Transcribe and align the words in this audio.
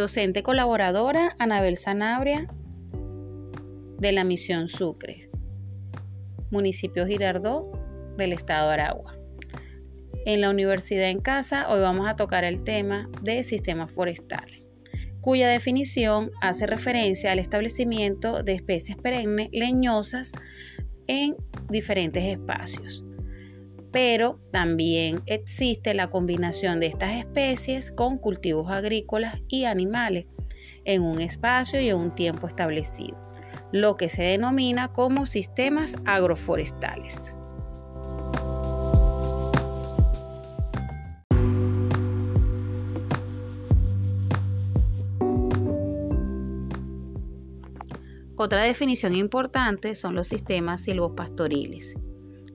Docente 0.00 0.42
colaboradora 0.42 1.36
Anabel 1.38 1.76
Sanabria 1.76 2.48
de 3.98 4.12
la 4.12 4.24
Misión 4.24 4.68
Sucre, 4.68 5.28
municipio 6.50 7.06
Girardó 7.06 7.70
del 8.16 8.32
estado 8.32 8.68
de 8.68 8.74
Aragua. 8.76 9.18
En 10.24 10.40
la 10.40 10.48
Universidad 10.48 11.10
en 11.10 11.20
Casa 11.20 11.68
hoy 11.68 11.82
vamos 11.82 12.08
a 12.08 12.16
tocar 12.16 12.44
el 12.44 12.64
tema 12.64 13.10
de 13.20 13.44
sistemas 13.44 13.92
forestales, 13.92 14.62
cuya 15.20 15.50
definición 15.50 16.30
hace 16.40 16.66
referencia 16.66 17.32
al 17.32 17.38
establecimiento 17.38 18.42
de 18.42 18.52
especies 18.52 18.96
perennes 18.96 19.50
leñosas 19.52 20.32
en 21.08 21.36
diferentes 21.68 22.24
espacios. 22.24 23.04
Pero 23.92 24.40
también 24.52 25.22
existe 25.26 25.94
la 25.94 26.10
combinación 26.10 26.80
de 26.80 26.86
estas 26.86 27.14
especies 27.14 27.90
con 27.90 28.18
cultivos 28.18 28.70
agrícolas 28.70 29.42
y 29.48 29.64
animales 29.64 30.26
en 30.84 31.02
un 31.02 31.20
espacio 31.20 31.80
y 31.80 31.88
en 31.88 31.96
un 31.96 32.14
tiempo 32.14 32.46
establecido, 32.46 33.16
lo 33.72 33.94
que 33.94 34.08
se 34.08 34.22
denomina 34.22 34.92
como 34.92 35.26
sistemas 35.26 35.96
agroforestales. 36.04 37.16
Otra 48.36 48.62
definición 48.62 49.14
importante 49.14 49.94
son 49.94 50.14
los 50.14 50.28
sistemas 50.28 50.80
silvopastoriles. 50.80 51.94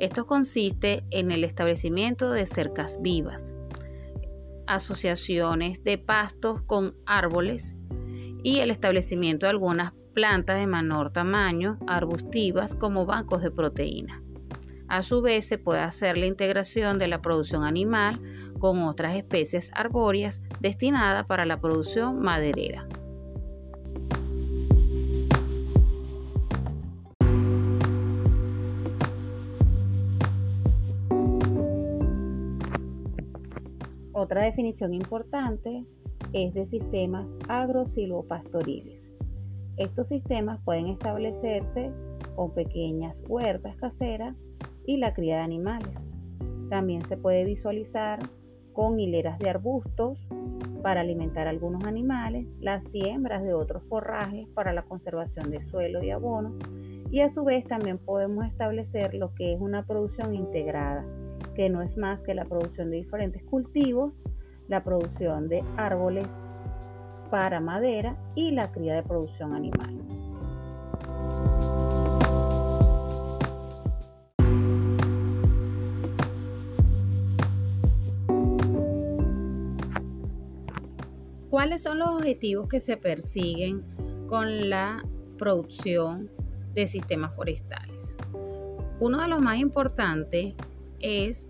Esto 0.00 0.24
consiste 0.24 1.04
en 1.10 1.30
el 1.30 1.44
establecimiento 1.44 2.30
de 2.30 2.46
cercas 2.46 3.02
vivas, 3.02 3.52
asociaciones 4.66 5.84
de 5.84 5.98
pastos 5.98 6.62
con 6.62 6.96
árboles 7.04 7.76
y 8.42 8.60
el 8.60 8.70
establecimiento 8.70 9.44
de 9.44 9.50
algunas 9.50 9.92
plantas 10.14 10.58
de 10.58 10.66
menor 10.66 11.12
tamaño, 11.12 11.78
arbustivas, 11.86 12.74
como 12.74 13.04
bancos 13.04 13.42
de 13.42 13.50
proteína. 13.50 14.22
A 14.88 15.02
su 15.02 15.20
vez, 15.20 15.46
se 15.46 15.58
puede 15.58 15.80
hacer 15.80 16.16
la 16.16 16.24
integración 16.24 16.98
de 16.98 17.06
la 17.06 17.20
producción 17.20 17.62
animal 17.62 18.18
con 18.58 18.82
otras 18.84 19.14
especies 19.14 19.70
arbóreas 19.74 20.40
destinadas 20.60 21.26
para 21.26 21.44
la 21.44 21.60
producción 21.60 22.20
maderera. 22.22 22.88
Otra 34.20 34.42
definición 34.42 34.92
importante 34.92 35.82
es 36.34 36.52
de 36.52 36.66
sistemas 36.66 37.34
agrosilvopastoriles. 37.48 39.10
Estos 39.78 40.08
sistemas 40.08 40.60
pueden 40.62 40.88
establecerse 40.88 41.90
con 42.36 42.52
pequeñas 42.52 43.22
huertas 43.26 43.76
caseras 43.76 44.36
y 44.84 44.98
la 44.98 45.14
cría 45.14 45.36
de 45.36 45.42
animales. 45.44 45.96
También 46.68 47.02
se 47.06 47.16
puede 47.16 47.46
visualizar 47.46 48.18
con 48.74 49.00
hileras 49.00 49.38
de 49.38 49.48
arbustos 49.48 50.18
para 50.82 51.00
alimentar 51.00 51.46
a 51.46 51.50
algunos 51.50 51.84
animales, 51.84 52.46
las 52.60 52.84
siembras 52.84 53.42
de 53.42 53.54
otros 53.54 53.82
forrajes 53.84 54.46
para 54.48 54.74
la 54.74 54.82
conservación 54.82 55.50
de 55.50 55.62
suelo 55.62 56.04
y 56.04 56.10
abono, 56.10 56.58
y 57.10 57.20
a 57.20 57.30
su 57.30 57.42
vez 57.42 57.64
también 57.64 57.96
podemos 57.96 58.44
establecer 58.44 59.14
lo 59.14 59.34
que 59.34 59.54
es 59.54 59.60
una 59.62 59.86
producción 59.86 60.34
integrada, 60.34 61.06
que 61.54 61.68
no 61.68 61.82
es 61.82 61.96
más 61.96 62.22
que 62.22 62.34
la 62.34 62.44
producción 62.44 62.90
de 62.90 62.98
diferentes 62.98 63.42
cultivos, 63.44 64.20
la 64.68 64.84
producción 64.84 65.48
de 65.48 65.64
árboles 65.76 66.26
para 67.30 67.60
madera 67.60 68.16
y 68.34 68.50
la 68.50 68.70
cría 68.72 68.94
de 68.94 69.02
producción 69.02 69.54
animal. 69.54 70.00
¿Cuáles 81.50 81.82
son 81.82 81.98
los 81.98 82.08
objetivos 82.08 82.68
que 82.68 82.80
se 82.80 82.96
persiguen 82.96 83.84
con 84.28 84.70
la 84.70 85.04
producción 85.36 86.30
de 86.74 86.86
sistemas 86.86 87.34
forestales? 87.34 88.16
Uno 89.00 89.20
de 89.20 89.28
los 89.28 89.42
más 89.42 89.58
importantes 89.58 90.54
es 91.00 91.48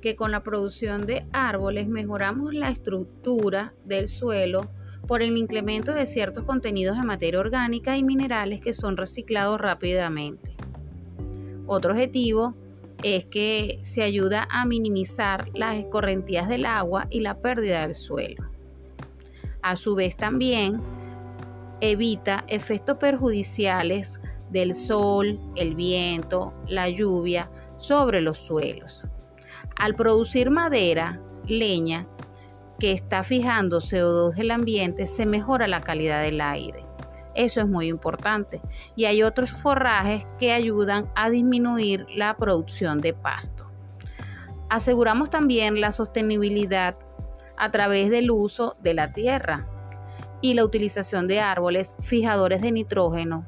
que 0.00 0.16
con 0.16 0.30
la 0.30 0.42
producción 0.42 1.06
de 1.06 1.26
árboles 1.32 1.88
mejoramos 1.88 2.54
la 2.54 2.70
estructura 2.70 3.74
del 3.84 4.08
suelo 4.08 4.70
por 5.06 5.22
el 5.22 5.36
incremento 5.36 5.92
de 5.92 6.06
ciertos 6.06 6.44
contenidos 6.44 6.96
de 6.96 7.06
materia 7.06 7.40
orgánica 7.40 7.96
y 7.96 8.04
minerales 8.04 8.60
que 8.60 8.72
son 8.72 8.96
reciclados 8.96 9.60
rápidamente. 9.60 10.54
Otro 11.66 11.92
objetivo 11.92 12.54
es 13.02 13.24
que 13.24 13.78
se 13.82 14.02
ayuda 14.02 14.46
a 14.50 14.64
minimizar 14.66 15.48
las 15.54 15.76
escorrentías 15.76 16.48
del 16.48 16.66
agua 16.66 17.06
y 17.10 17.20
la 17.20 17.40
pérdida 17.40 17.82
del 17.82 17.94
suelo. 17.94 18.44
A 19.62 19.76
su 19.76 19.94
vez 19.94 20.16
también 20.16 20.80
evita 21.80 22.44
efectos 22.48 22.98
perjudiciales 22.98 24.20
del 24.50 24.74
sol, 24.74 25.38
el 25.56 25.74
viento, 25.74 26.52
la 26.66 26.88
lluvia, 26.88 27.50
sobre 27.80 28.20
los 28.20 28.38
suelos. 28.38 29.04
Al 29.76 29.94
producir 29.94 30.50
madera, 30.50 31.20
leña, 31.46 32.06
que 32.78 32.92
está 32.92 33.22
fijando 33.22 33.78
CO2 33.78 34.34
del 34.34 34.50
ambiente, 34.50 35.06
se 35.06 35.26
mejora 35.26 35.66
la 35.66 35.80
calidad 35.80 36.22
del 36.22 36.40
aire. 36.40 36.84
Eso 37.34 37.60
es 37.60 37.68
muy 37.68 37.88
importante. 37.88 38.60
Y 38.96 39.06
hay 39.06 39.22
otros 39.22 39.50
forrajes 39.50 40.26
que 40.38 40.52
ayudan 40.52 41.10
a 41.14 41.30
disminuir 41.30 42.06
la 42.14 42.36
producción 42.36 43.00
de 43.00 43.14
pasto. 43.14 43.70
Aseguramos 44.68 45.30
también 45.30 45.80
la 45.80 45.92
sostenibilidad 45.92 46.96
a 47.56 47.70
través 47.70 48.10
del 48.10 48.30
uso 48.30 48.76
de 48.82 48.94
la 48.94 49.12
tierra 49.12 49.66
y 50.40 50.54
la 50.54 50.64
utilización 50.64 51.28
de 51.28 51.40
árboles 51.40 51.94
fijadores 52.00 52.62
de 52.62 52.72
nitrógeno 52.72 53.46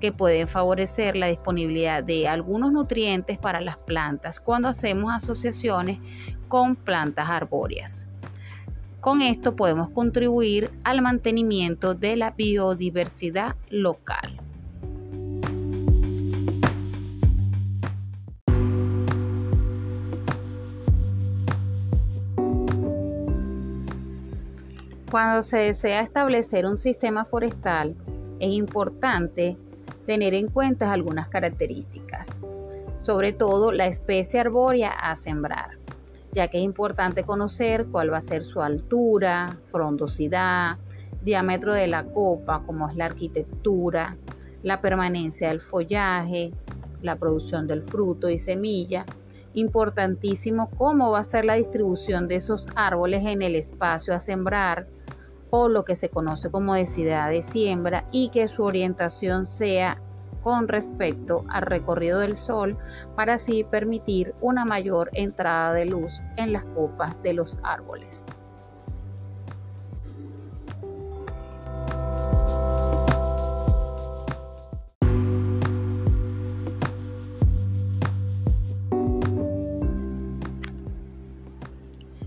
que 0.00 0.12
pueden 0.12 0.48
favorecer 0.48 1.16
la 1.16 1.28
disponibilidad 1.28 2.02
de 2.02 2.28
algunos 2.28 2.72
nutrientes 2.72 3.38
para 3.38 3.60
las 3.60 3.76
plantas 3.76 4.40
cuando 4.40 4.68
hacemos 4.68 5.12
asociaciones 5.12 5.98
con 6.48 6.76
plantas 6.76 7.28
arbóreas. 7.28 8.06
Con 9.00 9.20
esto 9.20 9.54
podemos 9.54 9.90
contribuir 9.90 10.70
al 10.82 11.02
mantenimiento 11.02 11.94
de 11.94 12.16
la 12.16 12.30
biodiversidad 12.30 13.54
local. 13.68 14.40
Cuando 25.10 25.42
se 25.42 25.58
desea 25.58 26.00
establecer 26.00 26.66
un 26.66 26.76
sistema 26.76 27.24
forestal, 27.24 27.94
es 28.40 28.52
importante 28.52 29.56
tener 30.06 30.34
en 30.34 30.48
cuenta 30.48 30.92
algunas 30.92 31.28
características, 31.28 32.28
sobre 32.98 33.32
todo 33.32 33.72
la 33.72 33.86
especie 33.86 34.40
arbórea 34.40 34.90
a 34.90 35.16
sembrar, 35.16 35.78
ya 36.32 36.48
que 36.48 36.58
es 36.58 36.64
importante 36.64 37.24
conocer 37.24 37.86
cuál 37.86 38.12
va 38.12 38.18
a 38.18 38.22
ser 38.22 38.44
su 38.44 38.60
altura, 38.60 39.56
frondosidad, 39.70 40.76
diámetro 41.22 41.74
de 41.74 41.86
la 41.86 42.04
copa, 42.04 42.62
como 42.66 42.88
es 42.88 42.96
la 42.96 43.06
arquitectura, 43.06 44.16
la 44.62 44.80
permanencia 44.80 45.48
del 45.48 45.60
follaje, 45.60 46.52
la 47.02 47.16
producción 47.16 47.66
del 47.66 47.82
fruto 47.82 48.28
y 48.28 48.38
semilla. 48.38 49.04
Importantísimo 49.52 50.70
cómo 50.70 51.12
va 51.12 51.20
a 51.20 51.24
ser 51.24 51.44
la 51.44 51.54
distribución 51.54 52.28
de 52.28 52.36
esos 52.36 52.66
árboles 52.74 53.24
en 53.24 53.42
el 53.42 53.54
espacio 53.54 54.14
a 54.14 54.20
sembrar, 54.20 54.86
o 55.56 55.68
lo 55.68 55.84
que 55.84 55.94
se 55.94 56.08
conoce 56.08 56.50
como 56.50 56.74
densidad 56.74 57.30
de 57.30 57.44
siembra 57.44 58.04
y 58.10 58.30
que 58.30 58.48
su 58.48 58.64
orientación 58.64 59.46
sea 59.46 60.02
con 60.42 60.66
respecto 60.66 61.44
al 61.48 61.62
recorrido 61.62 62.18
del 62.18 62.36
sol 62.36 62.76
para 63.14 63.34
así 63.34 63.62
permitir 63.62 64.34
una 64.40 64.64
mayor 64.64 65.10
entrada 65.12 65.72
de 65.72 65.86
luz 65.86 66.20
en 66.38 66.52
las 66.52 66.64
copas 66.64 67.14
de 67.22 67.34
los 67.34 67.56
árboles. 67.62 68.26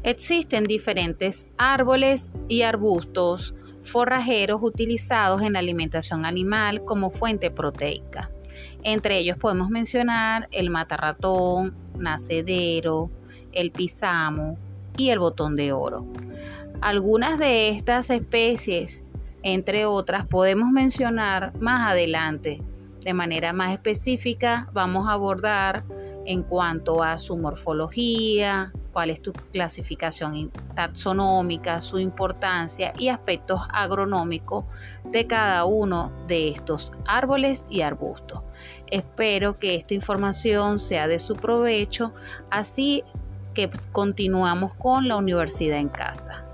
Existen 0.07 0.63
diferentes 0.63 1.45
árboles 1.57 2.31
y 2.47 2.61
arbustos 2.61 3.53
forrajeros 3.83 4.61
utilizados 4.63 5.41
en 5.41 5.51
la 5.51 5.59
alimentación 5.59 6.25
animal 6.25 6.85
como 6.85 7.09
fuente 7.09 7.51
proteica. 7.51 8.31
Entre 8.83 9.17
ellos 9.17 9.37
podemos 9.37 9.69
mencionar 9.69 10.47
el 10.53 10.69
matarratón, 10.69 11.75
nacedero, 11.97 13.09
el 13.51 13.71
pisamo 13.71 14.57
y 14.95 15.09
el 15.09 15.19
botón 15.19 15.57
de 15.57 15.73
oro. 15.73 16.07
Algunas 16.79 17.37
de 17.37 17.67
estas 17.67 18.09
especies 18.09 19.03
entre 19.43 19.85
otras, 19.85 20.25
podemos 20.25 20.71
mencionar 20.71 21.51
más 21.59 21.91
adelante. 21.91 22.61
De 23.01 23.13
manera 23.13 23.51
más 23.51 23.73
específica, 23.73 24.69
vamos 24.71 25.05
a 25.09 25.11
abordar 25.11 25.83
en 26.25 26.43
cuanto 26.43 27.03
a 27.03 27.17
su 27.17 27.35
morfología, 27.35 28.71
cuál 28.91 29.09
es 29.09 29.21
tu 29.21 29.33
clasificación 29.33 30.51
taxonómica, 30.75 31.81
su 31.81 31.99
importancia 31.99 32.93
y 32.97 33.09
aspectos 33.09 33.61
agronómicos 33.71 34.65
de 35.05 35.27
cada 35.27 35.65
uno 35.65 36.11
de 36.27 36.49
estos 36.49 36.91
árboles 37.05 37.65
y 37.69 37.81
arbustos. 37.81 38.41
Espero 38.89 39.59
que 39.59 39.75
esta 39.75 39.93
información 39.93 40.79
sea 40.79 41.07
de 41.07 41.19
su 41.19 41.35
provecho, 41.35 42.13
así 42.49 43.03
que 43.53 43.69
continuamos 43.91 44.73
con 44.75 45.07
la 45.07 45.17
universidad 45.17 45.77
en 45.77 45.89
casa. 45.89 46.46